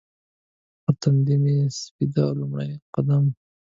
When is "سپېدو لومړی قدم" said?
1.81-3.23